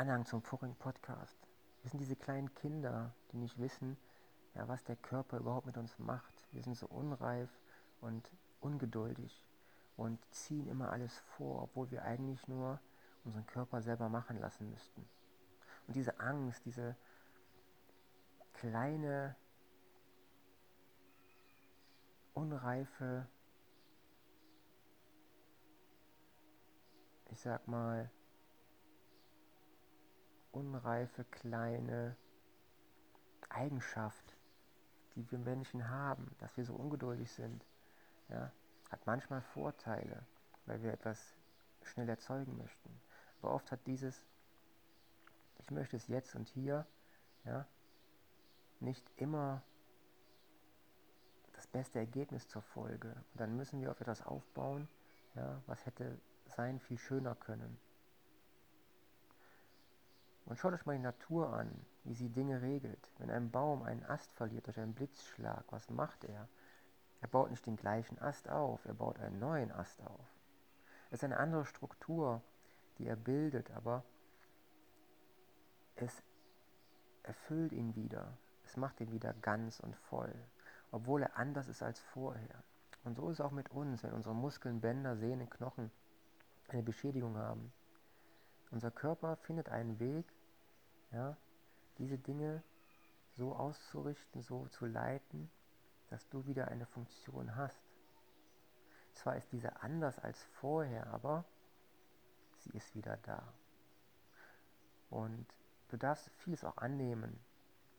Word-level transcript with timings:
Anhang 0.00 0.24
zum 0.24 0.40
vorigen 0.40 0.76
Podcast. 0.76 1.36
Wir 1.82 1.90
sind 1.90 2.00
diese 2.00 2.16
kleinen 2.16 2.54
Kinder, 2.54 3.14
die 3.30 3.36
nicht 3.36 3.58
wissen, 3.58 3.98
ja, 4.54 4.66
was 4.66 4.82
der 4.82 4.96
Körper 4.96 5.36
überhaupt 5.36 5.66
mit 5.66 5.76
uns 5.76 5.98
macht. 5.98 6.32
Wir 6.52 6.62
sind 6.62 6.74
so 6.74 6.86
unreif 6.86 7.50
und 8.00 8.32
ungeduldig 8.60 9.44
und 9.98 10.18
ziehen 10.30 10.68
immer 10.68 10.90
alles 10.90 11.18
vor, 11.36 11.64
obwohl 11.64 11.90
wir 11.90 12.02
eigentlich 12.02 12.48
nur 12.48 12.80
unseren 13.24 13.44
Körper 13.44 13.82
selber 13.82 14.08
machen 14.08 14.40
lassen 14.40 14.70
müssten. 14.70 15.06
Und 15.86 15.96
diese 15.96 16.18
Angst, 16.18 16.64
diese 16.64 16.96
kleine, 18.54 19.36
unreife, 22.32 23.28
ich 27.28 27.38
sag 27.38 27.68
mal, 27.68 28.10
unreife 30.52 31.24
kleine 31.24 32.16
Eigenschaft, 33.48 34.36
die 35.14 35.30
wir 35.30 35.38
Menschen 35.38 35.88
haben, 35.88 36.34
dass 36.38 36.56
wir 36.56 36.64
so 36.64 36.74
ungeduldig 36.74 37.30
sind, 37.32 37.64
ja, 38.28 38.52
hat 38.90 39.06
manchmal 39.06 39.42
Vorteile, 39.42 40.24
weil 40.66 40.82
wir 40.82 40.92
etwas 40.92 41.34
schnell 41.82 42.08
erzeugen 42.08 42.56
möchten. 42.56 43.00
Aber 43.40 43.54
oft 43.54 43.70
hat 43.72 43.86
dieses, 43.86 44.22
ich 45.58 45.70
möchte 45.70 45.96
es 45.96 46.08
jetzt 46.08 46.34
und 46.34 46.48
hier, 46.48 46.86
ja, 47.44 47.66
nicht 48.80 49.04
immer 49.16 49.62
das 51.52 51.66
beste 51.66 51.98
Ergebnis 51.98 52.48
zur 52.48 52.62
Folge. 52.62 53.08
Und 53.08 53.40
dann 53.40 53.56
müssen 53.56 53.80
wir 53.80 53.90
auf 53.90 54.00
etwas 54.00 54.24
aufbauen, 54.24 54.88
ja, 55.34 55.60
was 55.66 55.84
hätte 55.86 56.18
sein 56.46 56.80
viel 56.80 56.98
schöner 56.98 57.34
können. 57.34 57.78
Und 60.50 60.58
schaut 60.58 60.74
euch 60.74 60.84
mal 60.84 60.96
die 60.96 61.02
Natur 61.02 61.52
an, 61.52 61.70
wie 62.02 62.14
sie 62.14 62.28
Dinge 62.28 62.60
regelt. 62.60 63.08
Wenn 63.18 63.30
ein 63.30 63.52
Baum 63.52 63.84
einen 63.84 64.04
Ast 64.04 64.32
verliert 64.32 64.66
durch 64.66 64.80
einen 64.80 64.94
Blitzschlag, 64.94 65.62
was 65.70 65.88
macht 65.90 66.24
er? 66.24 66.48
Er 67.20 67.28
baut 67.28 67.52
nicht 67.52 67.64
den 67.66 67.76
gleichen 67.76 68.18
Ast 68.18 68.50
auf, 68.50 68.84
er 68.84 68.94
baut 68.94 69.20
einen 69.20 69.38
neuen 69.38 69.70
Ast 69.70 70.02
auf. 70.02 70.26
Es 71.10 71.20
ist 71.20 71.24
eine 71.24 71.36
andere 71.36 71.66
Struktur, 71.66 72.42
die 72.98 73.06
er 73.06 73.14
bildet, 73.14 73.70
aber 73.70 74.02
es 75.94 76.20
erfüllt 77.22 77.70
ihn 77.70 77.94
wieder. 77.94 78.36
Es 78.64 78.76
macht 78.76 79.00
ihn 79.00 79.12
wieder 79.12 79.32
ganz 79.34 79.78
und 79.78 79.94
voll, 79.94 80.34
obwohl 80.90 81.22
er 81.22 81.36
anders 81.36 81.68
ist 81.68 81.80
als 81.80 82.00
vorher. 82.00 82.64
Und 83.04 83.14
so 83.14 83.30
ist 83.30 83.38
es 83.38 83.40
auch 83.40 83.52
mit 83.52 83.70
uns, 83.70 84.02
wenn 84.02 84.12
unsere 84.12 84.34
Muskeln, 84.34 84.80
Bänder, 84.80 85.16
Sehnen, 85.16 85.48
Knochen 85.48 85.92
eine 86.70 86.82
Beschädigung 86.82 87.36
haben. 87.36 87.72
Unser 88.72 88.90
Körper 88.90 89.36
findet 89.36 89.68
einen 89.68 90.00
Weg, 90.00 90.26
ja, 91.12 91.36
diese 91.98 92.18
Dinge 92.18 92.62
so 93.32 93.54
auszurichten, 93.54 94.42
so 94.42 94.66
zu 94.68 94.86
leiten, 94.86 95.50
dass 96.08 96.28
du 96.28 96.46
wieder 96.46 96.68
eine 96.68 96.86
Funktion 96.86 97.56
hast. 97.56 97.80
Zwar 99.12 99.36
ist 99.36 99.52
diese 99.52 99.82
anders 99.82 100.18
als 100.18 100.42
vorher, 100.60 101.06
aber 101.08 101.44
sie 102.58 102.70
ist 102.70 102.94
wieder 102.94 103.16
da. 103.18 103.52
Und 105.10 105.46
du 105.88 105.96
darfst 105.96 106.30
vieles 106.38 106.64
auch 106.64 106.76
annehmen, 106.76 107.38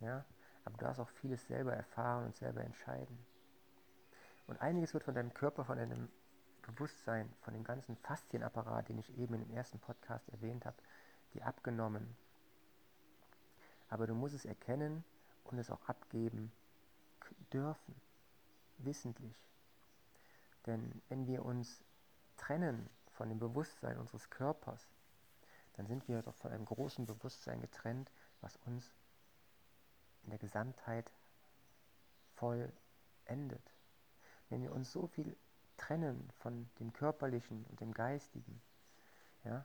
ja, 0.00 0.24
aber 0.64 0.76
du 0.76 0.84
darfst 0.84 1.00
auch 1.00 1.08
vieles 1.08 1.46
selber 1.46 1.74
erfahren 1.74 2.26
und 2.26 2.36
selber 2.36 2.62
entscheiden. 2.62 3.18
Und 4.46 4.60
einiges 4.60 4.94
wird 4.94 5.04
von 5.04 5.14
deinem 5.14 5.34
Körper, 5.34 5.64
von 5.64 5.78
deinem 5.78 6.08
Bewusstsein, 6.62 7.32
von 7.40 7.54
dem 7.54 7.64
ganzen 7.64 7.96
Faszienapparat, 7.96 8.88
den 8.88 8.98
ich 8.98 9.16
eben 9.18 9.38
dem 9.38 9.50
ersten 9.50 9.78
Podcast 9.78 10.28
erwähnt 10.28 10.66
habe, 10.66 10.76
dir 11.34 11.46
abgenommen. 11.46 12.16
Aber 13.90 14.06
du 14.06 14.14
musst 14.14 14.34
es 14.34 14.44
erkennen 14.44 15.04
und 15.44 15.58
es 15.58 15.70
auch 15.70 15.82
abgeben 15.88 16.52
dürfen, 17.52 17.94
wissentlich. 18.78 19.36
Denn 20.66 21.02
wenn 21.08 21.26
wir 21.26 21.44
uns 21.44 21.82
trennen 22.36 22.88
von 23.10 23.28
dem 23.28 23.38
Bewusstsein 23.38 23.98
unseres 23.98 24.30
Körpers, 24.30 24.88
dann 25.74 25.86
sind 25.86 26.08
wir 26.08 26.22
doch 26.22 26.34
von 26.36 26.52
einem 26.52 26.64
großen 26.64 27.06
Bewusstsein 27.06 27.60
getrennt, 27.60 28.10
was 28.40 28.56
uns 28.66 28.94
in 30.22 30.30
der 30.30 30.38
Gesamtheit 30.38 31.10
voll 32.34 32.72
endet. 33.24 33.74
Wenn 34.48 34.62
wir 34.62 34.72
uns 34.72 34.92
so 34.92 35.06
viel 35.06 35.36
trennen 35.76 36.30
von 36.38 36.68
dem 36.78 36.92
Körperlichen 36.92 37.64
und 37.66 37.80
dem 37.80 37.92
Geistigen, 37.92 38.60
ja, 39.44 39.64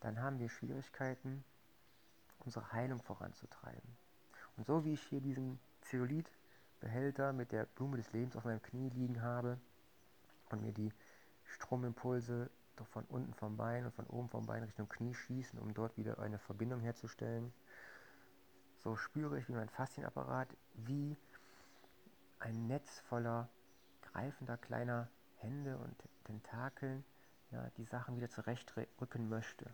dann 0.00 0.20
haben 0.20 0.38
wir 0.38 0.48
Schwierigkeiten, 0.48 1.44
unsere 2.44 2.72
Heilung 2.72 3.00
voranzutreiben. 3.02 3.96
Und 4.56 4.66
so 4.66 4.84
wie 4.84 4.94
ich 4.94 5.02
hier 5.02 5.20
diesen 5.20 5.58
Zeolithbehälter 5.82 7.32
mit 7.32 7.52
der 7.52 7.64
Blume 7.64 7.96
des 7.96 8.12
Lebens 8.12 8.36
auf 8.36 8.44
meinem 8.44 8.62
Knie 8.62 8.90
liegen 8.90 9.22
habe 9.22 9.58
und 10.50 10.62
mir 10.62 10.72
die 10.72 10.92
Stromimpulse 11.44 12.50
doch 12.76 12.86
von 12.86 13.04
unten 13.04 13.34
vom 13.34 13.56
Bein 13.56 13.84
und 13.84 13.94
von 13.94 14.06
oben 14.06 14.28
vom 14.28 14.46
Bein 14.46 14.62
Richtung 14.62 14.88
Knie 14.88 15.14
schießen, 15.14 15.58
um 15.58 15.74
dort 15.74 15.96
wieder 15.96 16.18
eine 16.18 16.38
Verbindung 16.38 16.80
herzustellen, 16.80 17.52
so 18.82 18.96
spüre 18.96 19.38
ich, 19.38 19.48
wie 19.48 19.52
mein 19.52 19.68
Faszienapparat 19.68 20.48
wie 20.74 21.16
ein 22.40 22.66
Netz 22.66 23.00
voller 23.00 23.48
greifender 24.02 24.56
kleiner 24.56 25.08
Hände 25.36 25.76
und 25.78 25.94
Tentakeln 26.24 27.04
ja, 27.52 27.70
die 27.76 27.84
Sachen 27.84 28.16
wieder 28.16 28.28
zurechtrücken 28.28 29.28
möchte. 29.28 29.66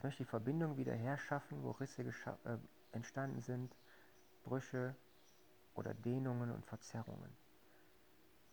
Es 0.00 0.04
möchte 0.04 0.22
die 0.22 0.30
Verbindung 0.30 0.78
wieder 0.78 0.94
herschaffen, 0.94 1.62
wo 1.62 1.72
Risse 1.72 2.00
äh, 2.02 2.56
entstanden 2.92 3.42
sind, 3.42 3.76
Brüche 4.44 4.96
oder 5.74 5.92
Dehnungen 5.92 6.50
und 6.52 6.64
Verzerrungen. 6.64 7.30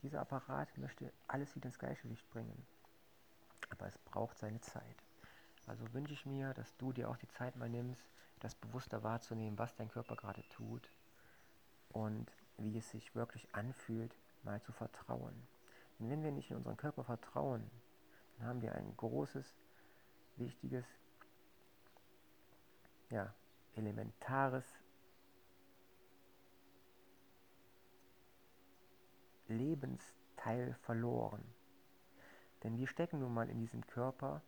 Dieser 0.02 0.19
Apparat 0.19 0.78
möchte 0.78 1.13
alles 1.25 1.56
wieder 1.56 1.68
ins 1.68 1.80
Gleichgewicht 1.80 2.30
bringen, 2.31 2.68
aber 3.69 3.88
es 3.88 3.97
braucht 4.00 4.38
seine 4.38 4.59
Zeit. 4.59 4.97
Also 5.68 5.94
wünsche 5.94 6.12
ich 6.12 6.25
mir, 6.25 6.53
dass 6.53 6.75
du 6.75 6.91
dir 6.91 7.09
auch 7.09 7.16
die 7.16 7.30
Zeit 7.30 7.56
mal 7.56 7.69
nimmst, 7.69 8.03
das 8.41 8.53
bewusster 8.53 9.03
wahrzunehmen, 9.03 9.57
was 9.57 9.74
dein 9.74 9.88
Körper 9.88 10.18
gerade 10.18 10.44
tut 10.50 10.91
und 11.94 12.30
wie 12.57 12.78
es 12.78 12.90
sich 12.90 13.16
wirklich 13.16 13.47
anfühlt, 13.56 14.13
mal 14.44 14.62
zu 14.63 14.74
vertrauen. 14.74 15.47
Und 15.97 16.09
wenn 16.09 16.24
wir 16.24 16.31
nicht 16.34 16.52
in 16.52 16.57
unseren 16.57 16.75
Körper 16.75 17.06
vertrauen, 17.06 17.72
dann 18.38 18.47
haben 18.47 18.62
wir 18.62 18.75
ein 18.75 18.97
großes, 18.97 19.56
wichtiges, 20.36 20.86
ja, 23.09 23.34
elementares 23.75 24.66
Lebensteil 29.47 30.73
verloren. 30.81 31.44
Denn 32.63 32.78
wir 32.78 32.88
stecken 32.88 33.19
nun 33.19 33.34
mal 33.34 33.50
in 33.50 33.59
diesem 33.59 33.85
Körper, 33.88 34.41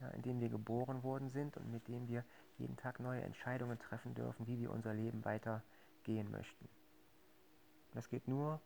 ja, 0.00 0.08
in 0.08 0.22
dem 0.22 0.40
wir 0.40 0.48
geboren 0.48 1.02
worden 1.02 1.28
sind 1.28 1.56
und 1.56 1.70
mit 1.70 1.88
dem 1.88 2.08
wir 2.08 2.24
jeden 2.56 2.76
Tag 2.76 3.00
neue 3.00 3.22
Entscheidungen 3.22 3.78
treffen 3.78 4.14
dürfen, 4.14 4.46
wie 4.46 4.58
wir 4.58 4.70
unser 4.70 4.94
Leben 4.94 5.24
weitergehen 5.24 6.30
möchten. 6.30 6.68
das 7.92 8.08
geht 8.08 8.28
nur, 8.28 8.60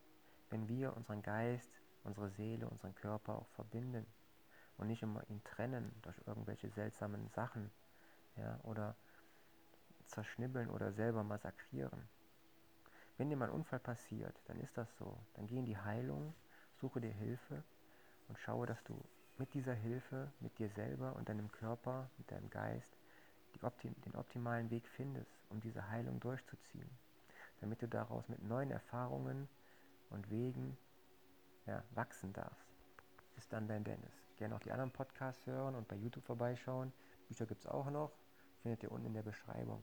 wenn 0.50 0.68
wir 0.68 0.96
unseren 0.96 1.22
Geist 1.22 1.80
unsere 2.04 2.30
Seele, 2.30 2.68
unseren 2.68 2.94
Körper 2.94 3.34
auch 3.34 3.48
verbinden 3.48 4.06
und 4.76 4.86
nicht 4.86 5.02
immer 5.02 5.28
ihn 5.28 5.42
trennen 5.42 5.92
durch 6.02 6.16
irgendwelche 6.26 6.70
seltsamen 6.70 7.28
Sachen 7.28 7.70
ja, 8.36 8.60
oder 8.62 8.94
zerschnibbeln 10.14 10.70
oder 10.70 10.92
selber 10.92 11.22
massakrieren. 11.22 12.08
Wenn 13.16 13.28
dir 13.28 13.36
mal 13.36 13.48
ein 13.48 13.54
Unfall 13.54 13.80
passiert, 13.80 14.40
dann 14.46 14.58
ist 14.60 14.76
das 14.76 14.96
so. 14.96 15.18
Dann 15.34 15.46
geh 15.46 15.58
in 15.58 15.66
die 15.66 15.78
Heilung, 15.78 16.34
suche 16.80 17.00
dir 17.00 17.12
Hilfe 17.12 17.62
und 18.28 18.38
schaue, 18.38 18.66
dass 18.66 18.82
du 18.84 19.00
mit 19.38 19.52
dieser 19.54 19.74
Hilfe, 19.74 20.32
mit 20.40 20.58
dir 20.58 20.68
selber 20.70 21.14
und 21.16 21.28
deinem 21.28 21.50
Körper, 21.50 22.10
mit 22.18 22.30
deinem 22.30 22.50
Geist, 22.50 22.96
Optim 23.64 23.94
den 24.02 24.14
optimalen 24.14 24.70
Weg 24.70 24.86
findest, 24.88 25.40
um 25.48 25.60
diese 25.60 25.88
Heilung 25.88 26.20
durchzuziehen. 26.20 26.90
Damit 27.60 27.82
du 27.82 27.88
daraus 27.88 28.28
mit 28.28 28.42
neuen 28.42 28.70
Erfahrungen 28.70 29.48
und 30.10 30.30
Wegen 30.30 30.76
ja, 31.66 31.82
wachsen 31.94 32.32
darfst. 32.32 32.68
Bis 33.34 33.48
dann, 33.48 33.66
dein 33.66 33.84
Dennis. 33.84 34.12
Gerne 34.36 34.54
auch 34.54 34.60
die 34.60 34.70
anderen 34.70 34.90
Podcasts 34.90 35.46
hören 35.46 35.74
und 35.74 35.88
bei 35.88 35.96
YouTube 35.96 36.24
vorbeischauen. 36.24 36.92
Bücher 37.28 37.46
gibt 37.46 37.64
es 37.64 37.66
auch 37.66 37.90
noch. 37.90 38.12
Findet 38.62 38.82
ihr 38.82 38.92
unten 38.92 39.06
in 39.06 39.14
der 39.14 39.22
Beschreibung. 39.22 39.82